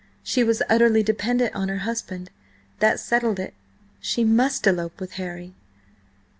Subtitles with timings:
[0.23, 2.31] She was utterly dependent on her husband.
[2.79, 3.53] That settled it:
[3.99, 5.53] she must elope with Harry!